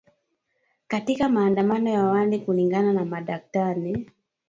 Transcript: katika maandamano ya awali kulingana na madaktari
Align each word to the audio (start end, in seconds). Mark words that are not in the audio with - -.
katika 0.87 1.29
maandamano 1.29 1.89
ya 1.89 2.01
awali 2.01 2.39
kulingana 2.39 2.93
na 2.93 3.05
madaktari 3.05 4.11